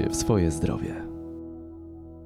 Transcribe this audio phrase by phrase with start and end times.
[0.00, 0.94] się w swoje zdrowie.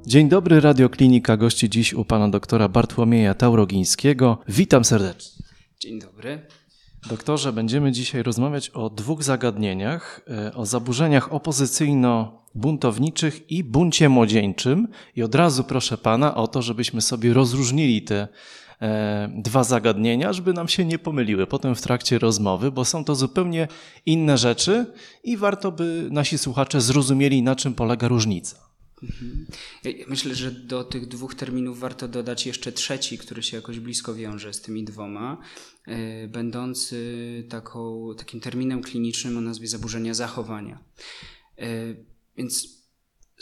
[0.06, 4.38] Dzień dobry, Radioklinika gości dziś u pana doktora Bartłomieja Taurogińskiego.
[4.48, 5.44] Witam serdecznie.
[5.80, 6.46] Dzień dobry.
[7.08, 14.88] Doktorze, będziemy dzisiaj rozmawiać o dwóch zagadnieniach: e, o zaburzeniach opozycyjno-buntowniczych i buncie młodzieńczym.
[15.16, 18.28] I od razu proszę pana o to, żebyśmy sobie rozróżnili te
[19.28, 23.68] dwa zagadnienia, żeby nam się nie pomyliły potem w trakcie rozmowy, bo są to zupełnie
[24.06, 24.86] inne rzeczy
[25.24, 28.64] i warto by nasi słuchacze zrozumieli, na czym polega różnica.
[29.02, 29.46] Mhm.
[30.08, 34.52] myślę, że do tych dwóch terminów warto dodać jeszcze trzeci, który się jakoś blisko wiąże
[34.52, 35.38] z tymi dwoma,
[35.86, 40.78] e, będący taką, takim terminem klinicznym o nazwie zaburzenia zachowania.
[41.58, 41.66] E,
[42.36, 42.83] więc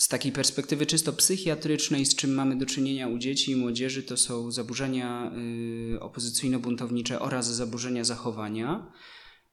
[0.03, 4.17] z takiej perspektywy czysto psychiatrycznej, z czym mamy do czynienia u dzieci i młodzieży, to
[4.17, 5.33] są zaburzenia
[5.95, 8.93] e, opozycyjno-buntownicze oraz zaburzenia zachowania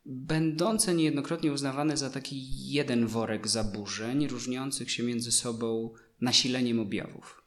[0.06, 7.44] będące niejednokrotnie uznawane za taki jeden worek zaburzeń, różniących się między sobą nasileniem objawów.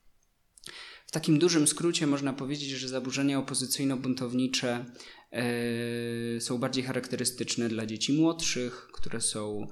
[1.06, 4.84] W takim dużym skrócie można powiedzieć, że zaburzenia opozycyjno-buntownicze
[5.32, 9.66] e, są bardziej charakterystyczne dla dzieci młodszych, które są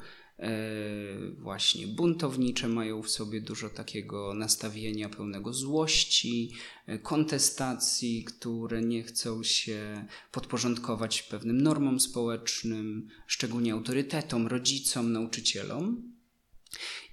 [1.39, 6.53] właśnie buntownicze, mają w sobie dużo takiego nastawienia pełnego złości,
[6.87, 16.11] e, kontestacji, które nie chcą się podporządkować pewnym normom społecznym, szczególnie autorytetom, rodzicom, nauczycielom.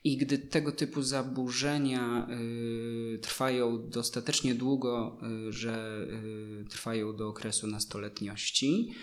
[0.03, 2.27] I gdy tego typu zaburzenia
[3.15, 6.07] y, trwają dostatecznie długo, y, że
[6.61, 8.93] y, trwają do okresu nastoletniości,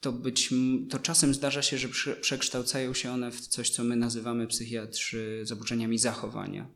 [0.00, 0.54] to, być,
[0.90, 1.88] to czasem zdarza się, że
[2.20, 6.70] przekształcają się one w coś, co my nazywamy psychiatrzy zaburzeniami zachowania,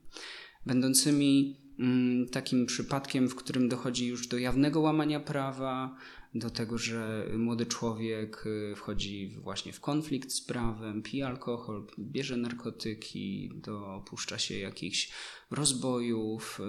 [0.67, 5.97] będącymi mm, takim przypadkiem, w którym dochodzi już do jawnego łamania prawa,
[6.35, 12.37] do tego, że młody człowiek y, wchodzi właśnie w konflikt z prawem, pije alkohol, bierze
[12.37, 15.13] narkotyki, dopuszcza się jakichś
[15.51, 16.61] rozbojów,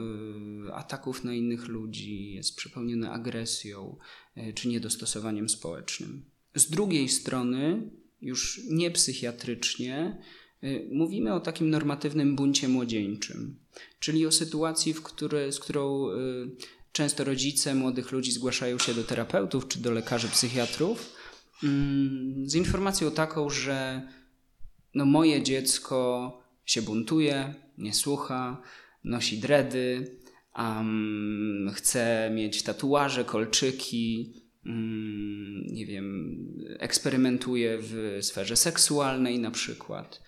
[0.67, 3.97] y, ataków na innych ludzi, jest przepełniony agresją
[4.37, 6.34] y, czy niedostosowaniem społecznym.
[6.55, 7.89] Z drugiej strony,
[8.21, 10.21] już nie psychiatrycznie,
[10.63, 13.59] y, mówimy o takim normatywnym buncie młodzieńczym,
[13.99, 15.01] czyli o sytuacji, w
[15.49, 16.15] z którą y,
[16.91, 21.13] często rodzice młodych ludzi zgłaszają się do terapeutów czy do lekarzy psychiatrów
[21.63, 24.01] mm, z informacją taką, że
[24.93, 26.31] no moje dziecko
[26.65, 28.61] się buntuje, nie słucha,
[29.03, 30.17] nosi dredy,
[30.57, 34.33] um, chce mieć tatuaże, kolczyki,
[35.71, 36.37] nie wiem,
[36.79, 40.21] eksperymentuje w sferze seksualnej na przykład.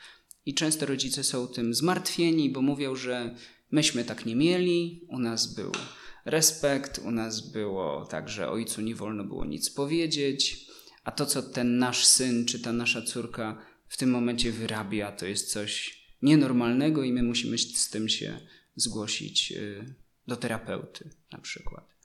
[0.46, 3.36] I często rodzice są tym zmartwieni, bo mówią, że
[3.72, 5.72] myśmy tak nie mieli, u nas był
[6.26, 10.68] respekt, u nas było tak, że ojcu nie wolno było nic powiedzieć,
[11.03, 15.26] a to, co ten nasz syn czy ta nasza córka w tym momencie wyrabia, to
[15.26, 18.40] jest coś nienormalnego i my musimy z tym się
[18.76, 19.96] zgłosić y,
[20.28, 21.96] do terapeuty na przykład.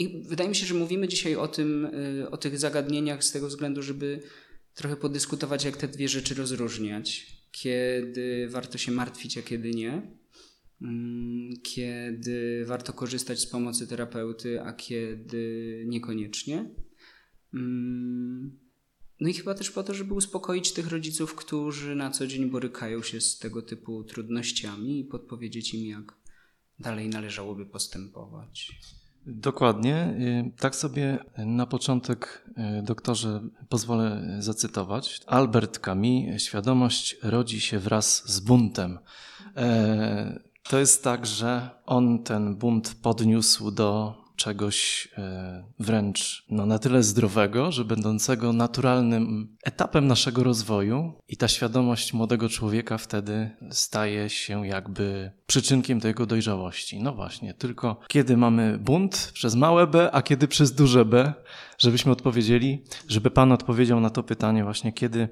[0.00, 3.48] I wydaje mi się, że mówimy dzisiaj o tym, y, o tych zagadnieniach z tego
[3.48, 4.22] względu, żeby
[4.74, 7.26] trochę podyskutować, jak te dwie rzeczy rozróżniać.
[7.52, 10.02] Kiedy warto się martwić, a kiedy nie.
[10.82, 16.70] Mm, kiedy warto korzystać z pomocy terapeuty, a kiedy niekoniecznie.
[17.54, 18.58] Mm,
[19.20, 23.02] no i chyba też po to, żeby uspokoić tych rodziców, którzy na co dzień borykają
[23.02, 26.14] się z tego typu trudnościami i podpowiedzieć im, jak
[26.78, 28.72] dalej należałoby postępować.
[29.26, 30.14] Dokładnie.
[30.20, 32.44] Y, tak sobie na początek,
[32.78, 35.20] y, doktorze, pozwolę zacytować.
[35.26, 38.98] Albert Camus, świadomość rodzi się wraz z buntem.
[39.56, 46.78] E, to jest tak, że on ten bunt podniósł do czegoś e, wręcz no, na
[46.78, 54.28] tyle zdrowego, że będącego naturalnym etapem naszego rozwoju, i ta świadomość młodego człowieka wtedy staje
[54.28, 57.02] się jakby przyczynkiem do jego dojrzałości.
[57.02, 61.32] No właśnie, tylko kiedy mamy bunt przez małe b, a kiedy przez duże b,
[61.78, 65.28] żebyśmy odpowiedzieli, żeby Pan odpowiedział na to pytanie, właśnie kiedy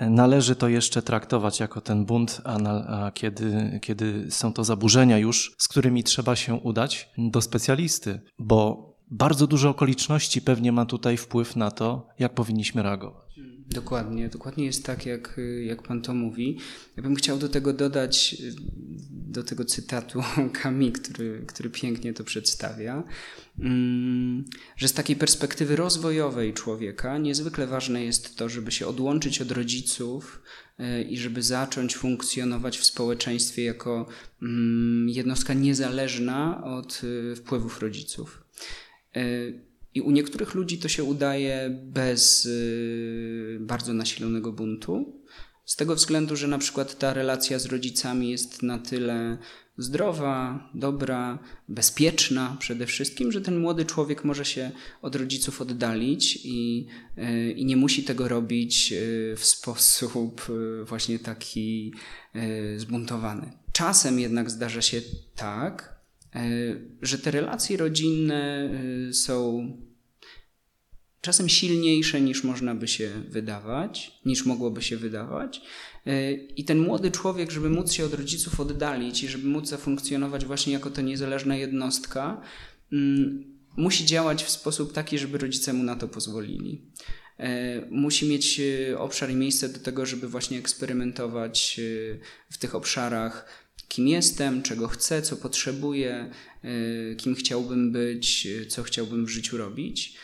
[0.00, 5.18] należy to jeszcze traktować jako ten bunt, a, na, a, kiedy, kiedy są to zaburzenia
[5.18, 11.16] już, z którymi trzeba się udać do specjalisty, bo bardzo dużo okoliczności pewnie ma tutaj
[11.16, 13.32] wpływ na to, jak powinniśmy reagować.
[13.74, 16.58] Dokładnie, dokładnie jest tak, jak, jak Pan to mówi.
[16.96, 18.36] Ja bym chciał do tego dodać,
[19.32, 20.22] do tego cytatu
[20.62, 23.04] Kami, który, który pięknie to przedstawia,
[23.58, 24.44] mm,
[24.76, 30.42] że z takiej perspektywy rozwojowej człowieka niezwykle ważne jest to, żeby się odłączyć od rodziców
[30.78, 34.06] e, i żeby zacząć funkcjonować w społeczeństwie jako
[34.42, 37.02] mm, jednostka niezależna od
[37.32, 38.44] e, wpływów rodziców.
[39.16, 39.22] E,
[39.94, 42.48] i u niektórych ludzi to się udaje bez
[43.60, 45.21] bardzo nasilonego buntu,
[45.64, 49.38] Z tego względu, że na przykład ta relacja z rodzicami jest na tyle
[49.78, 51.38] zdrowa, dobra,
[51.68, 54.70] bezpieczna przede wszystkim, że ten młody człowiek może się
[55.02, 56.86] od rodziców oddalić i,
[57.16, 58.96] e, i nie musi tego robić e,
[59.36, 61.94] w sposób e, właśnie taki
[62.76, 63.52] zbuntowany.
[63.72, 65.02] Czasem jednak zdarza się
[65.34, 66.02] tak,
[67.02, 68.70] że te relacje rodzinne
[69.12, 69.68] są
[71.22, 75.60] czasem silniejsze niż można by się wydawać, niż mogłoby się wydawać.
[76.06, 80.44] E, I ten młody człowiek, żeby móc się od rodziców oddalić i żeby móc zafunkcjonować
[80.44, 82.42] właśnie jako ta niezależna jednostka,
[82.92, 83.44] mm,
[83.76, 86.82] musi działać w sposób taki, żeby rodzice mu na to pozwolili.
[87.38, 91.80] E, musi mieć e, obszar i miejsce do tego, żeby właśnie eksperymentować
[92.50, 96.30] w tych obszarach, kim jestem, czego chcę, co potrzebuję,
[97.18, 100.16] kim chciałbym być, co chciałbym w życiu robić.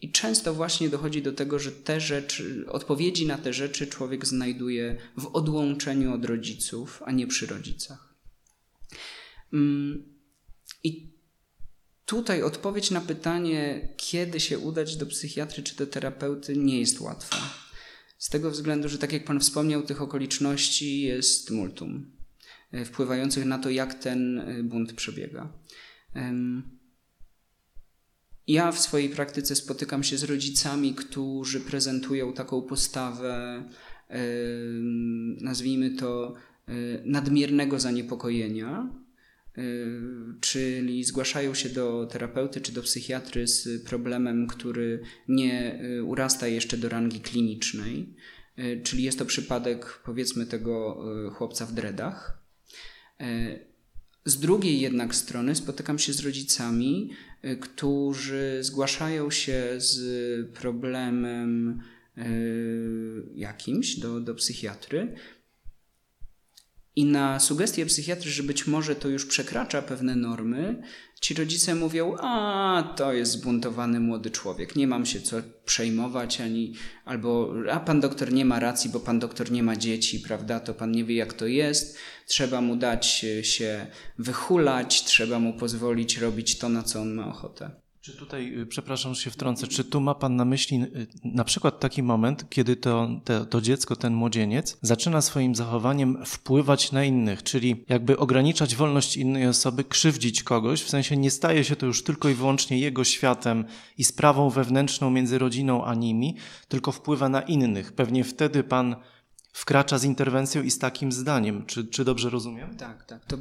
[0.00, 4.96] I często właśnie dochodzi do tego, że te rzeczy, odpowiedzi na te rzeczy człowiek znajduje
[5.16, 8.14] w odłączeniu od rodziców, a nie przy rodzicach.
[9.52, 10.04] Mm,
[10.84, 11.12] I
[12.06, 17.36] tutaj odpowiedź na pytanie, kiedy się udać do psychiatry czy do terapeuty, nie jest łatwa.
[18.18, 22.10] Z tego względu, że tak jak Pan wspomniał, tych okoliczności jest multum,
[22.72, 25.52] e, wpływających na to, jak ten e, bunt przebiega.
[28.46, 33.64] Ja w swojej praktyce spotykam się z rodzicami, którzy prezentują taką postawę,
[35.40, 36.34] nazwijmy to,
[36.68, 36.72] e,
[37.04, 38.94] nadmiernego zaniepokojenia,
[39.58, 39.62] e,
[40.40, 46.76] czyli zgłaszają się do terapeuty czy do psychiatry z problemem, który nie e, urasta jeszcze
[46.76, 48.14] do rangi klinicznej,
[48.82, 51.04] czyli jest to przypadek powiedzmy tego
[51.34, 52.42] chłopca w dreadach.
[54.24, 57.10] Z drugiej jednak strony spotykam się z rodzicami,
[57.60, 61.68] którzy zgłaszają się z problemem
[62.18, 62.22] y,
[63.34, 65.14] jakimś do, do psychiatry,
[66.96, 70.82] i na sugestie psychiatry, że być może to już przekracza pewne normy,
[71.20, 76.74] ci rodzice mówią: A, to jest zbuntowany młody człowiek, nie mam się co przejmować, ani
[77.04, 80.60] albo a pan doktor nie ma racji, bo pan doktor nie ma dzieci, prawda?
[80.60, 81.98] To pan nie wie, jak to jest.
[82.26, 83.06] Trzeba mu dać
[83.42, 83.86] się
[84.18, 87.70] wychulać, trzeba mu pozwolić robić to, na co on ma ochotę.
[88.02, 91.44] Czy tutaj, y, przepraszam, że się wtrącę, czy tu ma Pan na myśli y, na
[91.44, 97.04] przykład taki moment, kiedy to, to, to, dziecko, ten młodzieniec zaczyna swoim zachowaniem wpływać na
[97.04, 101.86] innych, czyli jakby ograniczać wolność innej osoby, krzywdzić kogoś, w sensie nie staje się to
[101.86, 103.64] już tylko i wyłącznie jego światem
[103.98, 106.36] i sprawą wewnętrzną między rodziną a nimi,
[106.68, 107.92] tylko wpływa na innych.
[107.92, 108.96] Pewnie wtedy Pan
[109.52, 111.66] wkracza z interwencją i z takim zdaniem.
[111.66, 112.76] Czy, czy dobrze rozumiem?
[112.76, 113.24] Tak, tak.
[113.24, 113.38] To,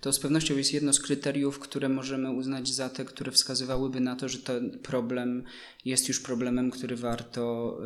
[0.00, 4.16] to z pewnością jest jedno z kryteriów, które możemy uznać za te, które wskazywałyby na
[4.16, 5.44] to, że ten problem
[5.84, 7.76] jest już problemem, który warto,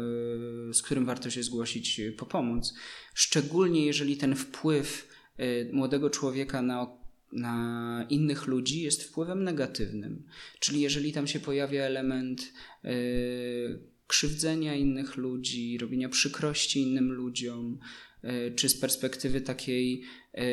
[0.67, 2.75] yy, z którym warto się zgłosić po pomoc.
[3.15, 5.09] Szczególnie jeżeli ten wpływ
[5.39, 7.03] yy, młodego człowieka na
[7.33, 10.23] na innych ludzi jest wpływem negatywnym.
[10.59, 12.53] Czyli jeżeli tam się pojawia element
[12.85, 17.79] yy, krzywdzenia innych ludzi, robienia przykrości innym ludziom,
[18.23, 20.45] e, czy z perspektywy takiej e,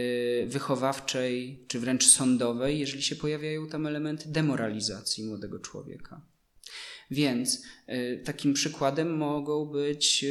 [0.45, 6.21] wychowawczej, czy wręcz sądowej, jeżeli się pojawiają tam elementy demoralizacji młodego człowieka.
[7.11, 10.25] Więc e, takim przykładem mogą być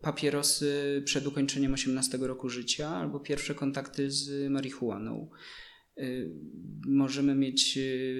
[0.00, 5.30] papierosy przed ukończeniem 18 roku życia albo pierwsze kontakty z marihuaną.
[6.86, 7.78] Możemy mieć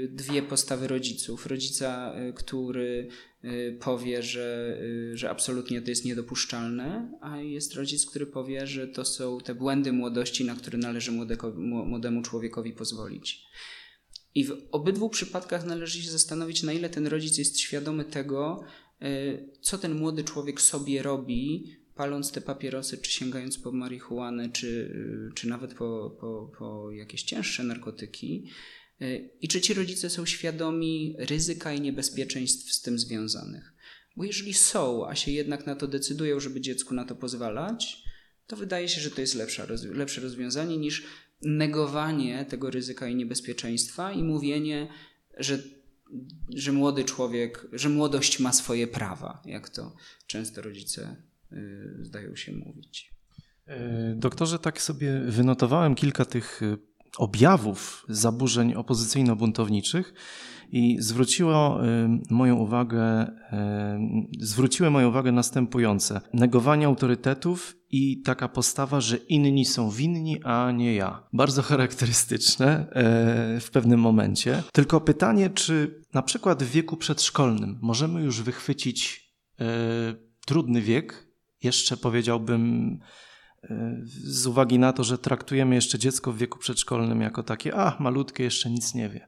[0.09, 1.47] dwie postawy rodziców.
[1.47, 3.09] Rodzica, który
[3.45, 8.89] Y, powie, że, y, że absolutnie to jest niedopuszczalne, a jest rodzic, który powie, że
[8.89, 13.47] to są te błędy młodości, na które należy młodeko, młodemu człowiekowi pozwolić.
[14.35, 18.61] I w obydwu przypadkach należy się zastanowić, na ile ten rodzic jest świadomy tego,
[19.03, 24.97] y, co ten młody człowiek sobie robi, paląc te papierosy, czy sięgając po marihuanę, czy,
[25.35, 28.50] czy nawet po, po, po jakieś cięższe narkotyki
[29.40, 33.73] i czy ci rodzice są świadomi ryzyka i niebezpieczeństw z tym związanych?
[34.17, 38.02] Bo jeżeli są, a się jednak na to decydują, żeby dziecku na to pozwalać,
[38.47, 41.05] to wydaje się, że to jest lepsze, lepsze rozwiązanie niż
[41.43, 44.88] negowanie tego ryzyka i niebezpieczeństwa i mówienie,
[45.37, 45.62] że,
[46.55, 51.28] że młody człowiek, że młodość ma swoje prawa, jak to często rodzice y,
[52.00, 53.14] zdają się mówić.
[53.67, 56.78] E, doktorze, tak sobie wynotowałem kilka tych y,
[57.19, 60.14] objawów zaburzeń opozycyjno-buntowniczych
[60.73, 61.81] i zwróciło
[62.31, 63.26] moją uwagę,
[64.40, 66.21] zwróciły moją uwagę następujące.
[66.33, 71.23] Negowanie autorytetów i taka postawa, że inni są winni, a nie ja.
[71.33, 74.62] Bardzo charakterystyczne e, w pewnym momencie.
[74.73, 79.64] Tylko pytanie, czy na przykład w wieku przedszkolnym możemy już wychwycić e,
[80.47, 81.28] trudny wiek
[81.62, 82.99] jeszcze powiedziałbym,
[84.05, 88.45] z uwagi na to, że traktujemy jeszcze dziecko w wieku przedszkolnym jako takie, a malutkie
[88.45, 89.27] jeszcze nic nie wie.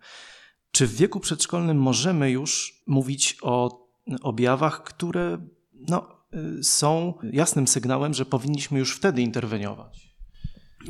[0.71, 3.87] Czy w wieku przedszkolnym możemy już mówić o
[4.23, 5.47] objawach, które
[5.89, 6.25] no,
[6.63, 10.11] są jasnym sygnałem, że powinniśmy już wtedy interweniować?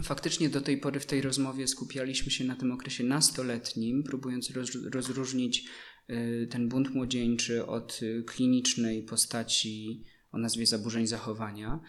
[0.03, 4.53] Faktycznie do tej pory w tej rozmowie skupialiśmy się na tym okresie nastoletnim, próbując
[4.93, 5.65] rozróżnić
[6.11, 11.81] y, ten bunt młodzieńczy od klinicznej postaci o nazwie zaburzeń zachowania.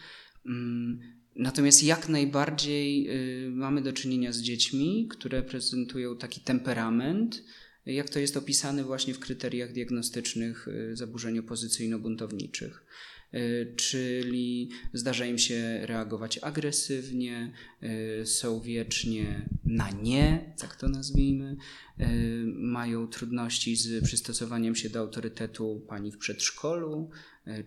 [0.45, 0.99] Mm,
[1.35, 3.09] natomiast jak najbardziej
[3.47, 7.43] y, mamy do czynienia z dziećmi, które prezentują taki temperament,
[7.85, 12.83] jak to jest opisane właśnie w kryteriach diagnostycznych zaburzeń opozycyjno-buntowniczych.
[13.33, 17.53] Y, czyli zdarza im się reagować agresywnie,
[18.21, 21.57] y, są wiecznie na nie, tak to nazwijmy,
[21.99, 22.05] y,
[22.45, 27.09] mają trudności z przystosowaniem się do autorytetu pani w przedszkolu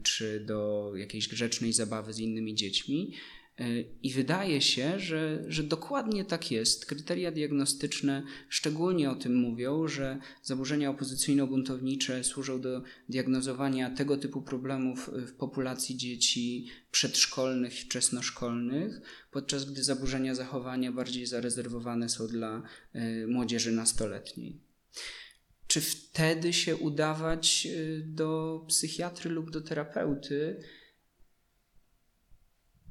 [0.03, 3.13] czy do jakiejś grzecznej zabawy z innymi dziećmi.
[4.03, 6.87] I wydaje się, że, że dokładnie tak jest.
[6.87, 15.11] Kryteria diagnostyczne szczególnie o tym mówią, że zaburzenia opozycyjno-buntownicze służą do diagnozowania tego typu problemów
[15.15, 22.63] w populacji dzieci przedszkolnych i wczesnoszkolnych, podczas gdy zaburzenia zachowania bardziej zarezerwowane są dla
[22.95, 24.61] y, młodzieży nastoletniej.
[25.67, 27.69] Czy wtedy się udawać
[28.05, 30.61] do psychiatry lub do terapeuty?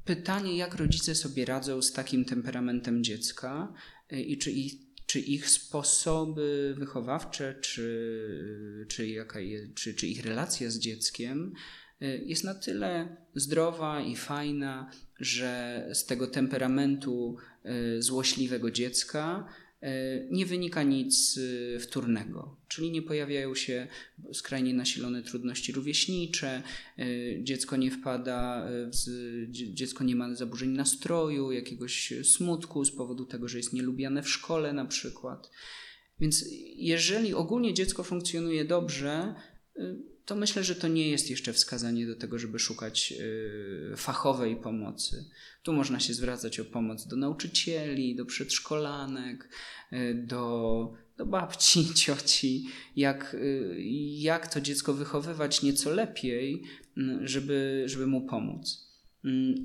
[0.04, 3.72] Pytanie, jak rodzice sobie radzą z takim temperamentem dziecka
[4.12, 4.74] y, i czy ich,
[5.06, 11.52] czy ich sposoby wychowawcze, czy, czy, jaka je, czy, czy ich relacja z dzieckiem
[12.02, 17.36] y, jest na tyle zdrowa i fajna, że z tego temperamentu
[17.96, 19.63] y, złośliwego dziecka E,
[20.30, 21.38] nie wynika nic
[21.76, 23.86] e, wtórnego, czyli nie pojawiają się
[24.32, 26.62] skrajnie nasilone trudności rówieśnicze,
[26.98, 27.04] e,
[27.42, 28.68] dziecko nie wpada,
[29.50, 34.72] dziecko nie ma zaburzeń nastroju, jakiegoś smutku z powodu tego, że jest nielubiane w szkole
[34.72, 35.50] na przykład.
[36.20, 36.44] Więc
[36.76, 39.34] jeżeli ogólnie dziecko funkcjonuje dobrze,
[40.26, 43.14] to myślę, że to nie jest jeszcze wskazanie do tego, żeby szukać
[43.96, 45.24] fachowej pomocy.
[45.62, 49.48] Tu można się zwracać o pomoc do nauczycieli, do przedszkolanek,
[49.90, 52.66] e, do, do babci, cioci,
[52.96, 53.38] jak, e,
[54.20, 56.62] jak to dziecko wychowywać nieco lepiej,
[57.20, 58.94] żeby, żeby mu pomóc.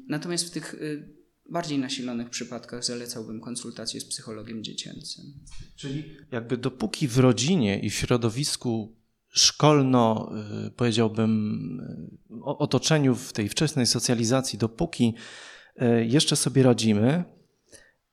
[0.07, 0.75] Natomiast w tych
[1.49, 5.25] bardziej nasilonych przypadkach zalecałbym konsultację z psychologiem dziecięcym.
[5.75, 8.98] Czyli jakby dopóki w rodzinie i w środowisku
[9.29, 10.31] szkolno,
[10.75, 15.13] powiedziałbym, otoczeniu w tej wczesnej socjalizacji, dopóki
[15.79, 17.23] E, jeszcze sobie radzimy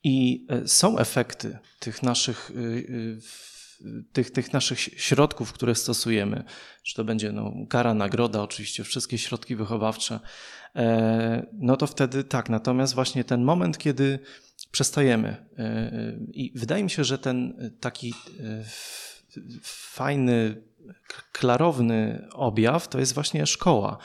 [0.05, 6.45] i e, są efekty tych naszych, e, tych, tych naszych środków, które stosujemy.
[6.83, 10.21] Czy to będzie no, kara, nagroda, oczywiście wszystkie środki wychowawcze.
[11.53, 12.49] No to wtedy tak.
[12.49, 14.19] Natomiast właśnie ten moment, kiedy
[14.71, 15.47] przestajemy
[16.33, 18.15] i wydaje mi się, że ten taki
[19.63, 20.63] fajny,
[21.33, 23.99] klarowny objaw to jest właśnie szkoła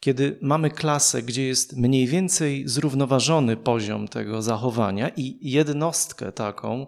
[0.00, 6.86] kiedy mamy klasę, gdzie jest mniej więcej zrównoważony poziom tego zachowania i jednostkę taką,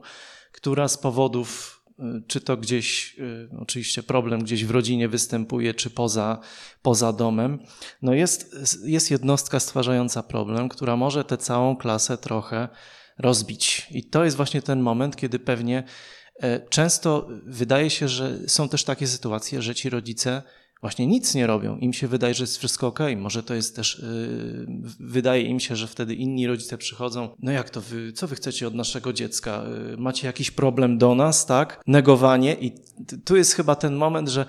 [0.53, 5.91] która z powodów, y, czy to gdzieś, y, oczywiście problem gdzieś w rodzinie występuje, czy
[5.91, 6.39] poza,
[6.83, 7.59] poza domem,
[8.03, 12.69] no jest, jest jednostka stwarzająca problem, która może tę całą klasę trochę
[13.19, 13.87] rozbić.
[13.91, 15.85] I to jest właśnie ten moment, kiedy pewnie
[16.71, 20.43] często wydaje się, że są też takie sytuacje, że ci rodzice
[20.81, 21.79] właśnie nic nie robią.
[21.79, 23.01] Im się wydaje, że jest wszystko ok.
[23.17, 24.67] Może to jest też, yy,
[25.01, 27.29] wydaje im się, że wtedy inni rodzice przychodzą.
[27.39, 29.65] No jak to wy, co wy chcecie od naszego dziecka?
[29.91, 31.83] Yy, macie jakiś problem do nas, tak?
[31.87, 32.57] Negowanie.
[32.61, 32.73] I
[33.25, 34.47] tu jest chyba ten moment, że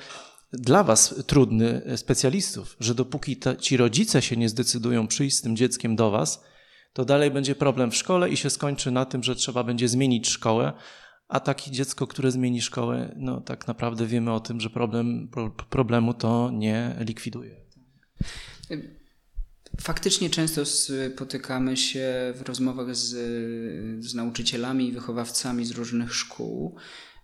[0.54, 5.56] dla was trudny, specjalistów, że dopóki te, ci rodzice się nie zdecydują przyjść z tym
[5.56, 6.44] dzieckiem do was,
[6.94, 10.30] to dalej będzie problem w szkole i się skończy na tym, że trzeba będzie zmienić
[10.30, 10.74] szkołę,
[11.30, 15.50] a takie dziecko, które zmieni szkołę, no tak naprawdę wiemy o tym, że problem, pro,
[15.50, 17.56] problemu to nie likwiduje.
[19.82, 23.10] Faktycznie często spotykamy się w rozmowach z,
[24.06, 26.76] z nauczycielami i wychowawcami z różnych szkół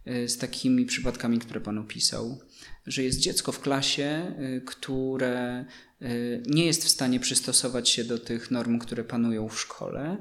[0.07, 2.39] y, z takimi przypadkami, które Pan opisał,
[2.85, 5.65] że jest dziecko w klasie, y, które
[6.01, 10.17] y, nie jest w stanie przystosować się do tych norm, które panują w szkole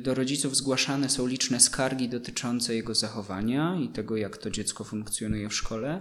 [0.00, 5.48] do rodziców zgłaszane są liczne skargi dotyczące jego zachowania i tego, jak to dziecko funkcjonuje
[5.48, 6.00] w szkole,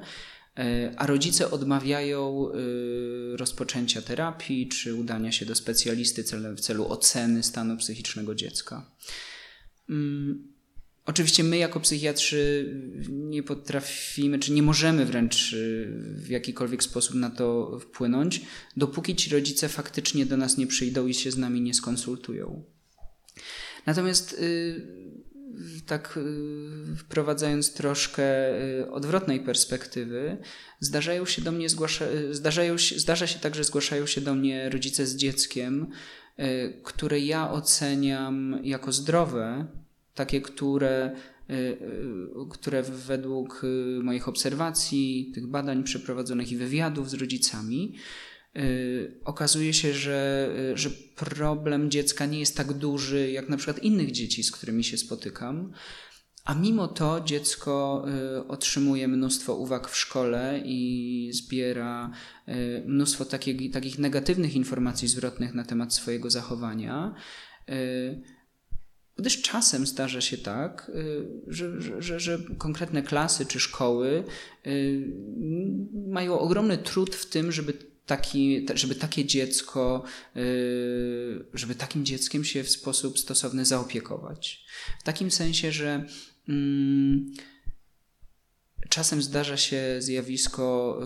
[0.58, 0.64] yy,
[0.98, 6.24] a rodzice odmawiają yy, rozpoczęcia terapii czy udania się do specjalisty
[6.56, 8.92] w celu oceny stanu psychicznego dziecka.
[11.06, 12.74] Oczywiście my jako psychiatrzy
[13.10, 15.56] nie potrafimy, czy nie możemy wręcz
[16.16, 18.42] w jakikolwiek sposób na to wpłynąć,
[18.78, 22.64] dopóki ci rodzice faktycznie do nas nie przyjdą i się z nami nie skonsultują.
[23.86, 24.88] Natomiast y,
[25.86, 28.24] tak y, wprowadzając troszkę
[28.92, 30.38] odwrotnej perspektywy,
[30.80, 34.70] zdarzają się do mnie zgłasza, zdarzają się, zdarza się tak, że zgłaszają się do mnie
[34.70, 35.88] rodzice z dzieckiem,
[36.84, 39.68] które ja oceniam jako zdrowe,
[40.18, 41.16] takie, które,
[41.50, 41.78] y, y,
[42.50, 47.96] które według y, moich obserwacji, tych badań przeprowadzonych i wywiadów z rodzicami,
[49.26, 54.44] okazuje się, że, że problem dziecka nie jest tak duży jak na przykład innych dzieci,
[54.44, 55.72] z którymi się spotykam.
[56.46, 58.06] A mimo to dziecko
[58.48, 62.12] otrzymuje mnóstwo uwag w szkole i zbiera
[62.86, 67.16] mnóstwo takich, takich negatywnych informacji zwrotnych na temat swojego zachowania
[69.18, 74.24] Gdyż czasem zdarza się tak, y, że, że, że, konkretne klasy czy szkoły
[74.68, 75.14] y,
[76.08, 77.74] mają ogromny trud w tym, żeby,
[78.08, 80.04] taki, żeby takie dziecko,
[80.36, 84.66] y, żeby takim dzieckiem się w sposób stosowny zaopiekować.
[85.00, 86.06] W takim sensie, że
[86.50, 87.34] mm,
[88.90, 91.00] czasem zdarza się zjawisko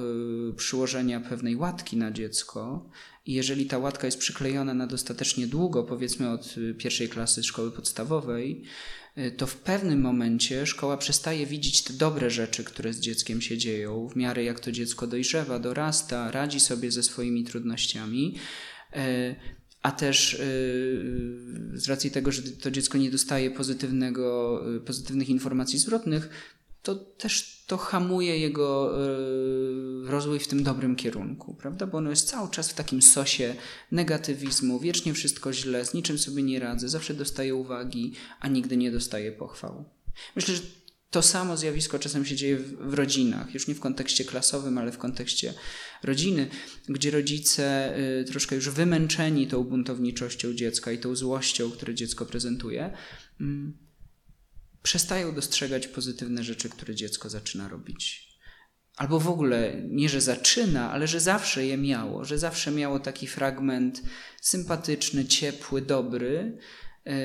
[0.56, 2.90] przyłożenia pewnej łatki na dziecko,
[3.26, 7.72] i jeżeli ta łatka jest przyklejona na dostatecznie długo, powiedzmy od y, pierwszej klasy szkoły
[7.72, 8.64] podstawowej,
[9.18, 13.58] y, to w pewnym momencie szkoła przestaje widzieć te dobre rzeczy, które z dzieckiem się
[13.58, 18.36] dzieją, w miarę jak to dziecko dojrzewa, dorasta, radzi sobie ze swoimi trudnościami.
[18.96, 19.36] Y,
[19.82, 20.42] a też
[21.74, 26.30] z racji tego, że to dziecko nie dostaje pozytywnego, pozytywnych informacji zwrotnych,
[26.84, 31.88] to też to hamuje jego e, rozwój w tym dobrym kierunku, prawda?
[31.88, 33.56] Bo ono jest cały czas w takim sosie
[33.92, 38.92] negatywizmu, wiecznie wszystko źle, z niczym sobie nie radzę, zawsze dostaje uwagi, a nigdy nie
[38.92, 39.86] dostaje pochwał.
[40.36, 40.62] Myślę, że
[41.12, 44.98] to samo zjawisko czasem się dzieje w, rodzinach, już nie w kontekście klasowym, ale w
[44.98, 45.54] kontekście
[46.04, 46.48] rodziny,
[46.90, 52.94] gdzie rodzice y, troszkę już wymęczeni tą buntowniczością dziecka i tą złością, które dziecko prezentuje,
[53.42, 53.44] y,
[54.84, 58.32] przestają dostrzegać pozytywne rzeczy, które dziecko zaczyna robić.
[58.98, 63.28] Albo w ogóle nie, że zaczyna, ale że zawsze je miało, że zawsze miało taki
[63.28, 64.04] fragment
[64.42, 66.58] sympatyczny, ciepły, dobry,
[67.06, 67.16] e,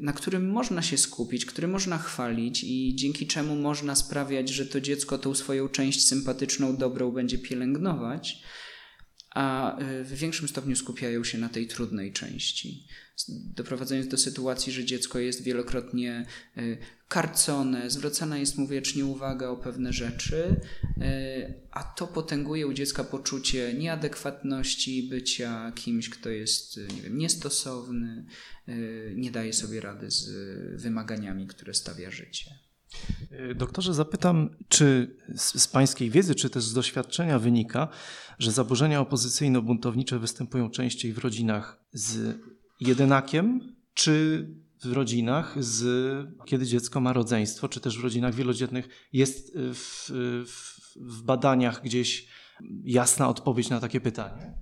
[0.00, 4.80] na którym można się skupić, który można chwalić i dzięki czemu można sprawiać, że to
[4.80, 8.42] dziecko tą swoją część sympatyczną, dobrą będzie pielęgnować,
[9.36, 12.86] a e, w większym stopniu skupiają się na tej trudnej części
[13.28, 16.26] doprowadzając do sytuacji, że dziecko jest wielokrotnie
[16.58, 20.60] y, karcone, zwracana jest mu wiecznie uwaga o pewne rzeczy,
[21.02, 28.24] y, a to potęguje u dziecka poczucie nieadekwatności bycia kimś, kto jest nie wiem, niestosowny,
[29.14, 30.30] nie daje sobie rady z
[30.82, 32.65] wymaganiami, które stawia życie.
[33.54, 37.88] Doktorze, zapytam, czy z, z, Pańskiej wiedzy, czy też z doświadczenia wynika,
[38.38, 42.38] że zaburzenia opozycyjno-buntownicze występują częściej w rodzinach z
[42.80, 44.46] jedynakiem, czy
[44.84, 45.84] w rodzinach, z,
[46.46, 50.10] kiedy dziecko ma rodzeństwo, czy też w rodzinach wielodzietnych, jest w,
[50.46, 52.28] w, w badaniach gdzieś
[52.84, 54.54] jasna odpowiedź na takie pytanie?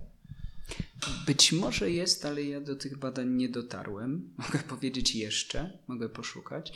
[1.25, 4.33] Być może jest, ale ja do tych badań nie dotarłem.
[4.37, 6.73] Mogę powiedzieć jeszcze, mogę poszukać.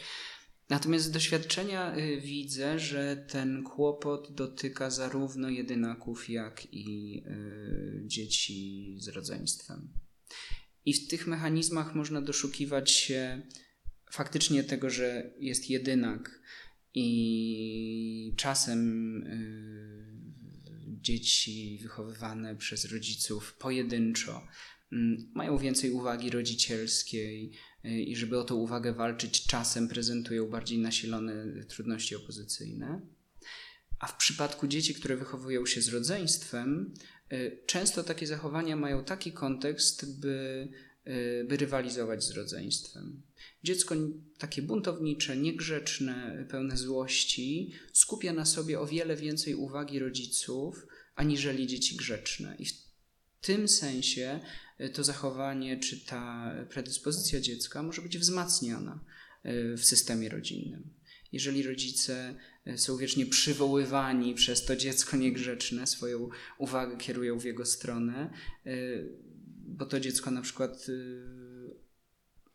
[0.69, 8.95] Natomiast z doświadczenia y, widzę, że ten kłopot dotyka zarówno jedynaków, jak i y, dzieci
[8.99, 9.89] z rodzeństwem.
[10.85, 13.41] I w tych mechanizmach można doszukiwać się
[14.11, 16.41] faktycznie tego, że jest jedynak
[16.93, 20.19] i czasem y,
[21.01, 24.47] dzieci wychowywane przez rodziców pojedynczo
[25.33, 27.51] mają więcej uwagi rodzicielskiej
[27.85, 33.01] y, i żeby o tą uwagę walczyć, czasem prezentują bardziej nasilone trudności opozycyjne.
[33.99, 36.93] A w przypadku dzieci, które wychowują się z rodzeństwem,
[37.33, 40.67] Y, często takie zachowania mają taki kontekst, by,
[41.07, 43.21] y, by rywalizować z rodzeństwem.
[43.63, 43.95] Dziecko
[44.37, 51.95] takie buntownicze, niegrzeczne, pełne złości skupia na sobie o wiele więcej uwagi rodziców, aniżeli dzieci
[51.95, 52.55] grzeczne.
[52.59, 52.73] I w
[53.41, 54.39] tym sensie
[54.93, 58.99] to zachowanie czy ta predyspozycja dziecka może być wzmacniana
[59.77, 60.99] w systemie rodzinnym.
[61.31, 67.65] Jeżeli rodzice e, są wiecznie przywoływani przez to dziecko niegrzeczne, swoją uwagę kierują w jego
[67.65, 68.33] stronę,
[68.65, 68.71] e,
[69.67, 71.38] bo to dziecko na przykład e,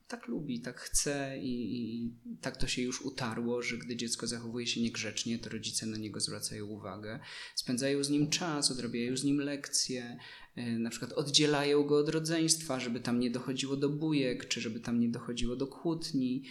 [0.09, 4.67] tak lubi, tak chce i, i, tak to się już utarło, że gdy dziecko zachowuje
[4.67, 7.21] się niegrzecznie, to rodzice na niego zwracają uwagę,
[7.55, 10.19] spędzają z nim czas, odrabiają z nim lekcje,
[10.57, 15.01] na przykład oddzielają go od rodzeństwa, żeby tam nie dochodziło do bujek, czy żeby tam
[15.01, 16.45] nie dochodziło do kłótni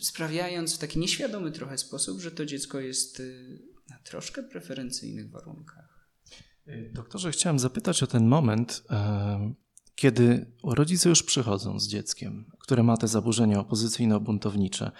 [0.00, 3.58] sprawiając w taki nieświadomy trochę sposób, że to dziecko jest y,
[3.90, 6.08] na troszkę preferencyjnych warunkach.
[6.92, 8.82] Doktorze, chciałem zapytać o ten moment,
[9.96, 14.90] kiedy rodzice już przychodzą z dzieckiem, które ma te zaburzenia opozycyjno-buntownicze.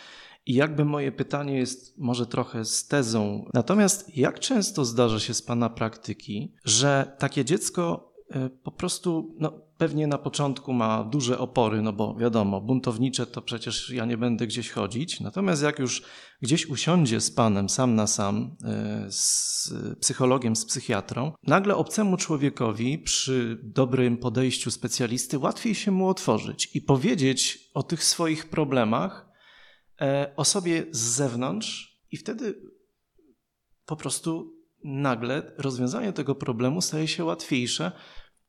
[0.46, 3.50] I jakby moje pytanie jest może trochę z tezą.
[3.54, 9.65] Natomiast jak często zdarza się z Pana praktyki, że takie dziecko e, po prostu, no,
[9.78, 14.46] pewnie na początku ma duże opory, no bo wiadomo, buntownicze to przecież ja nie będę
[14.46, 15.20] gdzieś chodzić.
[15.20, 16.02] Natomiast jak już
[16.42, 22.98] gdzieś usiądzie z panem sam na sam, e, z psychologiem, z psychiatrą, nagle obcemu człowiekowi
[22.98, 29.28] przy dobrym podejściu specjalisty łatwiej się mu otworzyć i powiedzieć o tych swoich problemach
[30.00, 32.54] e, osobie z zewnątrz, i wtedy
[33.86, 37.92] po prostu nagle rozwiązanie tego problemu staje się łatwiejsze,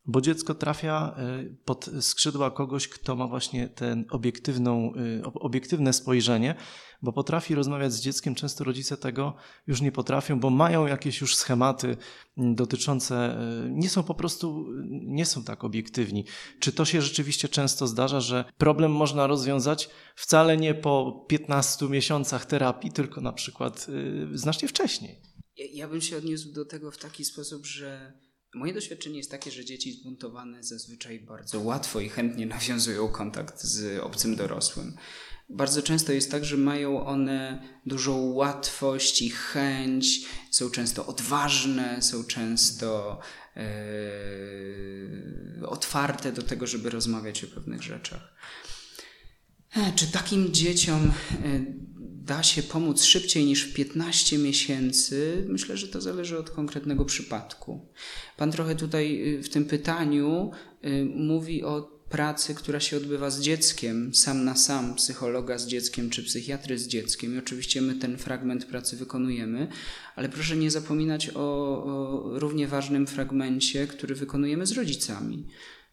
[0.07, 4.93] bo dziecko trafia e, pod skrzydła kogoś, kto ma właśnie ten obiektywną,
[5.23, 6.55] e, obiektywne spojrzenie,
[7.01, 8.35] bo potrafi rozmawiać z dzieckiem.
[8.35, 9.35] Często rodzice tego
[9.67, 11.97] już nie potrafią, bo mają jakieś już schematy
[12.37, 16.25] dotyczące, e, nie są po prostu, nie są tak obiektywni.
[16.59, 22.45] Czy to się rzeczywiście często zdarza, że problem można rozwiązać wcale nie po 15 miesiącach
[22.45, 23.87] terapii, tylko na przykład
[24.33, 25.21] znacznie wcześniej?
[25.73, 28.13] Ja bym się odniósł do tego w taki sposób, że
[28.57, 33.99] Moje doświadczenie jest takie, że dzieci zbuntowane zazwyczaj bardzo łatwo i chętnie nawiązują kontakt z
[33.99, 34.95] obcym dorosłym.
[35.49, 42.23] Bardzo często jest tak, że mają one dużą łatwość i chęć, są często odważne, są
[42.23, 43.19] często
[43.55, 43.63] yy,
[45.67, 48.33] otwarte do tego, żeby rozmawiać o pewnych rzeczach.
[49.75, 51.65] E, czy takim dzieciom e,
[52.27, 55.45] da się pomóc szybciej niż w 15 miesięcy?
[55.49, 57.87] Myślę, że to zależy od konkretnego przypadku.
[58.37, 60.51] Pan trochę tutaj y, w tym pytaniu
[60.85, 66.09] y, mówi o pracy, która się odbywa z dzieckiem, sam na sam, psychologa z dzieckiem
[66.09, 67.35] czy psychiatry z dzieckiem.
[67.35, 69.67] I oczywiście my ten fragment pracy wykonujemy,
[70.15, 71.39] ale proszę nie zapominać o,
[71.83, 75.47] o równie ważnym fragmencie, który wykonujemy z rodzicami.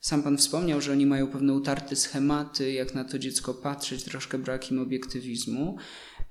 [0.04, 4.38] Sam Pan wspomniał, że oni mają pewne utarte schematy, jak na to dziecko patrzeć, troszkę
[4.38, 5.76] brak im obiektywizmu.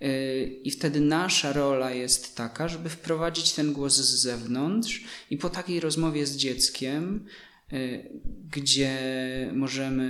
[0.04, 5.50] Y, I wtedy nasza rola jest taka, żeby wprowadzić ten głos z zewnątrz i po
[5.50, 7.26] takiej rozmowie z dzieckiem,
[7.74, 8.10] y,
[8.52, 8.98] gdzie
[9.54, 10.04] możemy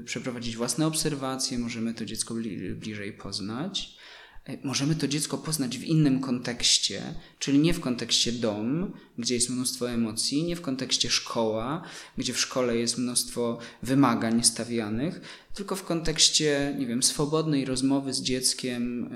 [0.00, 2.34] y, przeprowadzić własne obserwacje, możemy to dziecko
[2.74, 3.96] bliżej poznać,
[4.64, 7.02] możemy to dziecko poznać w innym kontekście,
[7.38, 11.82] czyli nie w kontekście dom, gdzie jest mnóstwo emocji, nie w kontekście szkoła,
[12.18, 15.20] gdzie w szkole jest mnóstwo wymagań stawianych,
[15.54, 19.10] tylko w kontekście, nie wiem, swobodnej rozmowy z dzieckiem,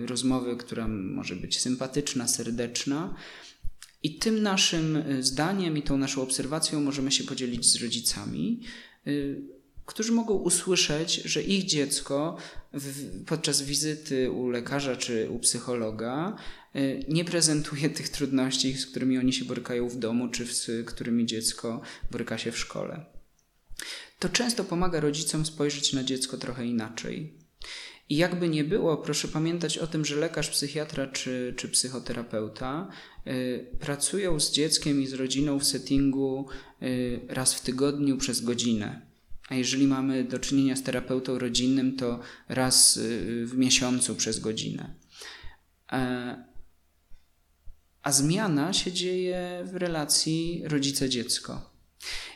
[0.00, 3.14] yy, rozmowy, która może być sympatyczna, serdeczna.
[4.02, 8.60] I tym naszym y, zdaniem i tą naszą obserwacją możemy się podzielić z rodzicami.
[9.06, 9.57] Yy,
[9.88, 12.36] którzy mogą usłyszeć, że ich dziecko
[12.72, 16.36] w, podczas wizyty u lekarza czy u psychologa
[16.76, 21.26] y, nie prezentuje tych trudności, z którymi oni się borykają w domu, czy z którymi
[21.26, 23.04] dziecko boryka się w szkole.
[24.18, 27.32] To często pomaga rodzicom spojrzeć na dziecko trochę inaczej.
[28.08, 32.88] I jakby nie było, proszę pamiętać o tym, że lekarz, psychiatra czy, czy psychoterapeuta
[33.26, 36.46] y, pracują z dzieckiem i z rodziną w settingu
[36.82, 39.08] y, raz w tygodniu przez godzinę.
[39.48, 44.94] A jeżeli mamy do czynienia z terapeutą rodzinnym, to raz y, w miesiącu przez godzinę.
[45.92, 46.44] E,
[48.02, 51.78] a zmiana się dzieje w relacji rodzice-dziecko.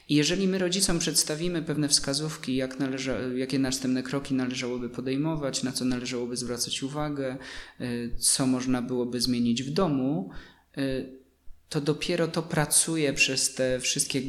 [0.09, 5.73] I jeżeli my rodzicom przedstawimy pewne wskazówki, jak należa, jakie następne kroki należałoby podejmować, na
[5.73, 7.37] co należałoby zwracać uwagę,
[7.81, 10.31] y, co można byłoby zmienić w domu,
[10.79, 11.22] y,
[11.73, 14.21] to dopiero to pracuje przez te wszystkie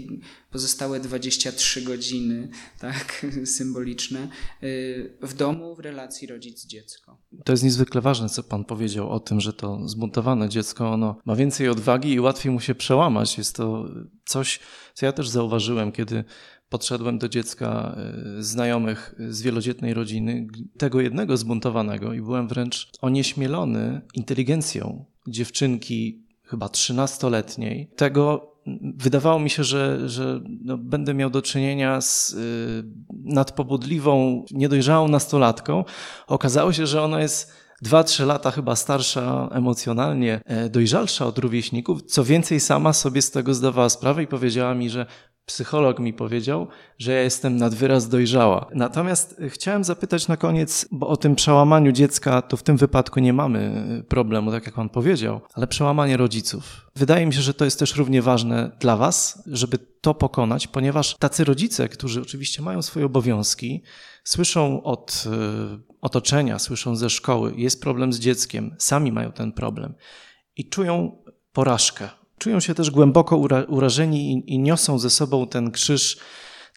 [0.52, 4.28] pozostałe 23 godziny, tak, symboliczne,
[4.64, 7.18] y, w domu, w relacji rodzic-dziecko.
[7.46, 11.36] To jest niezwykle ważne, co Pan powiedział o tym, że to zbuntowane dziecko ono ma
[11.36, 13.38] więcej odwagi i łatwiej mu się przełamać.
[13.38, 13.90] Jest to
[14.26, 14.60] coś,
[14.94, 16.24] co ja też zauważyłem, kiedy
[16.70, 17.98] podszedłem do dziecka
[18.38, 26.23] y, znajomych z wielodzietnej rodziny, tego jednego zbuntowanego i byłem wręcz onieśmielony inteligencją dziewczynki
[26.54, 28.54] chyba trzynastoletniej, tego
[28.98, 32.84] wydawało mi się, że, że no, będę miał do czynienia z y,
[33.24, 35.84] nadpobudliwą, niedojrzałą nastolatką.
[36.28, 42.02] Okazało się, że ona jest dwa, trzy lata chyba starsza emocjonalnie, e, dojrzalsza od rówieśników.
[42.04, 45.06] Co więcej, sama sobie z tego zdawała sprawę i powiedziała mi, że
[45.46, 48.70] Psycholog mi powiedział, że ja jestem nad wyraz dojrzała.
[48.76, 53.34] Natomiast chciałem zapytać na koniec, bo o tym przełamaniu dziecka to w tym wypadku nie
[53.34, 56.90] mamy problemu, tak jak pan powiedział, ale przełamanie rodziców.
[56.96, 61.16] Wydaje mi się, że to jest też równie ważne dla was, żeby to pokonać, ponieważ
[61.18, 63.84] tacy rodzice, którzy oczywiście mają swoje obowiązki,
[64.24, 65.24] Słyszą od
[66.02, 69.96] otoczenia, słyszą ze szkoły, jest problem z dzieckiem, sami mają ten problem
[70.56, 72.10] i czują porażkę.
[72.44, 76.18] Czują się też głęboko urażeni i, i niosą ze sobą ten krzyż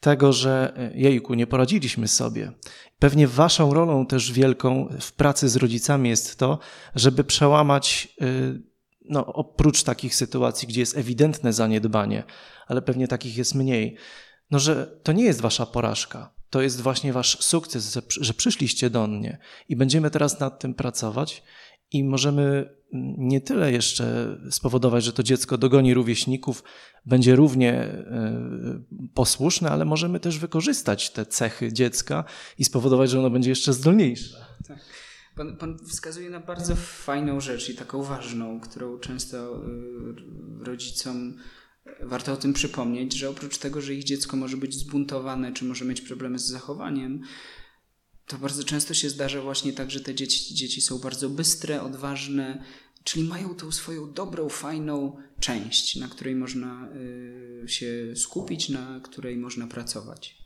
[0.00, 2.52] tego, że jejku, nie poradziliśmy sobie.
[2.98, 6.58] Pewnie waszą rolą też wielką w pracy z rodzicami jest to,
[6.94, 8.62] żeby przełamać, y,
[9.10, 12.24] no, oprócz takich sytuacji, gdzie jest ewidentne zaniedbanie,
[12.66, 13.96] ale pewnie takich jest mniej,
[14.50, 16.34] no, że to nie jest wasza porażka.
[16.50, 21.42] To jest właśnie wasz sukces, że przyszliście do mnie i będziemy teraz nad tym pracować
[21.92, 22.76] i możemy
[23.18, 26.62] nie tyle jeszcze spowodować, że to dziecko dogoni rówieśników,
[27.06, 28.82] będzie równie e,
[29.14, 32.24] posłuszne, ale możemy też wykorzystać te cechy dziecka
[32.58, 34.46] i spowodować, że ono będzie jeszcze zdolniejsze.
[34.68, 34.78] Tak.
[35.36, 41.34] Pan, pan wskazuje na bardzo fajną rzecz i taką ważną, którą często e, rodzicom
[42.00, 45.84] warto o tym przypomnieć, że oprócz tego, że ich dziecko może być zbuntowane, czy może
[45.84, 47.20] mieć problemy z zachowaniem,
[48.26, 52.64] to bardzo często się zdarza właśnie tak, że te dzieci, dzieci są bardzo bystre, odważne,
[53.04, 56.88] czyli mają tą swoją dobrą, fajną część, na której można
[57.64, 60.36] y, się skupić, na której można pracować.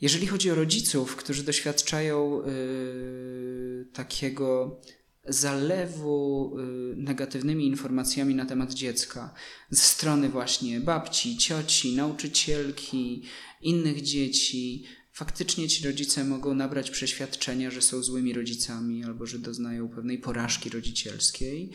[0.00, 4.80] Jeżeli chodzi o rodziców, którzy doświadczają y, takiego
[5.28, 9.34] zalewu y, negatywnymi informacjami na temat dziecka
[9.70, 13.22] ze strony właśnie babci, cioci, nauczycielki,
[13.60, 14.84] innych dzieci,
[15.18, 20.70] faktycznie ci rodzice mogą nabrać przeświadczenia, że są złymi rodzicami albo że doznają pewnej porażki
[20.70, 21.70] rodzicielskiej.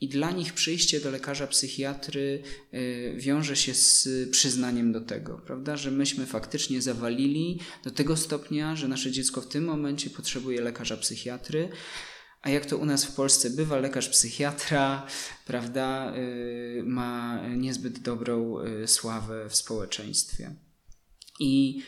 [0.00, 2.42] I dla nich przyjście do lekarza psychiatry
[2.74, 5.76] y, wiąże się z przyznaniem do tego, prawda?
[5.76, 10.96] Że myśmy faktycznie zawalili do tego stopnia, że nasze dziecko w tym momencie potrzebuje lekarza
[10.96, 11.68] psychiatry.
[12.42, 15.06] A jak to u nas w Polsce bywa, lekarz psychiatra,
[15.46, 20.54] prawda, y, ma niezbyt dobrą y, sławę w społeczeństwie.
[21.40, 21.82] I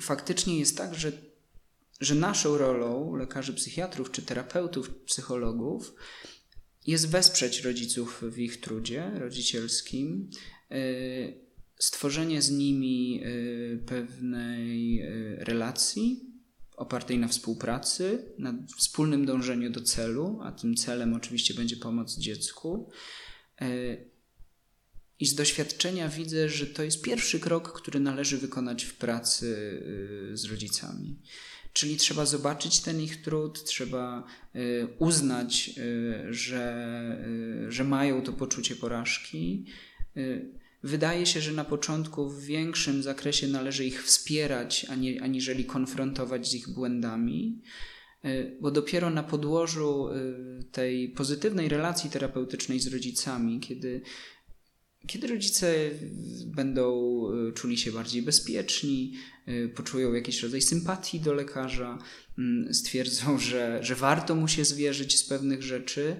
[0.00, 1.12] faktycznie jest tak, że,
[2.00, 5.94] że naszą rolą lekarzy psychiatrów czy terapeutów, psychologów
[6.86, 10.30] jest wesprzeć rodziców w ich trudzie rodzicielskim,
[10.72, 11.44] y,
[11.78, 15.02] stworzenie z nimi y, pewnej
[15.38, 16.34] relacji
[16.76, 22.90] opartej na współpracy, na wspólnym dążeniu do celu, a tym celem oczywiście będzie pomoc dziecku
[25.20, 29.46] i z doświadczenia widzę, że to jest pierwszy krok, który należy wykonać w pracy
[30.32, 31.16] y, z rodzicami.
[31.72, 34.24] Czyli trzeba zobaczyć ten ich trud, trzeba
[34.56, 37.24] y, uznać, y, że,
[37.68, 39.64] że mają to poczucie porażki.
[40.82, 44.86] Wydaje się, że na początku w większym zakresie należy ich wspierać,
[45.20, 47.62] aniżeli konfrontować z ich błędami,
[48.60, 50.08] bo dopiero na podłożu
[50.72, 54.02] tej pozytywnej relacji terapeutycznej z rodzicami, kiedy
[55.06, 55.90] kiedy rodzice
[56.46, 59.14] będą e, czuli się bardziej bezpieczni,
[59.46, 61.98] e, poczują jakiś rodzaj sympatii do lekarza,
[62.38, 66.16] mm, stwierdzą, że, że warto mu się zwierzyć z pewnych rzeczy,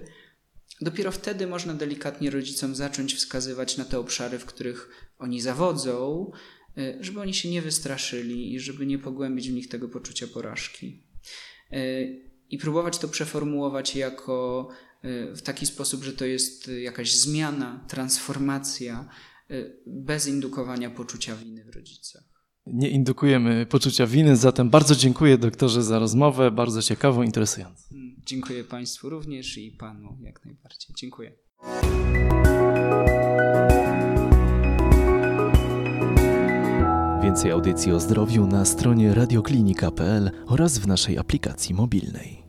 [0.81, 6.31] dopiero wtedy można delikatnie rodzicom zacząć wskazywać na te obszary, w których oni zawodzą,
[6.77, 11.03] e, żeby oni się nie wystraszyli i żeby nie pogłębić w nich tego poczucia porażki.
[12.49, 14.69] I próbować to przeformułować jako
[15.35, 19.09] w taki sposób, że to jest jakaś zmiana, transformacja,
[19.51, 22.23] y, bez indukowania poczucia winy w rodzicach.
[22.67, 27.83] Nie indukujemy poczucia winy, zatem bardzo dziękuję doktorze za rozmowę, bardzo ciekawą, interesującą.
[27.91, 30.95] Mm, dziękuję Państwu również i Panu jak najbardziej.
[30.95, 31.31] Dziękuję.
[37.23, 42.44] Więcej audycji o zdrowiu na stronie radioklinika.pl oraz w naszej aplikacji mobilnej.